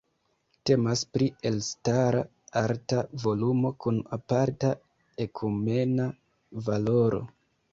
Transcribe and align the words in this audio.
Temas 0.67 1.01
pri 1.17 1.25
elstara 1.49 2.23
arta 2.61 3.03
volumo 3.25 3.73
kun 3.85 4.01
aparta 4.19 4.73
ekumena 5.27 6.09
valoro. 6.71 7.23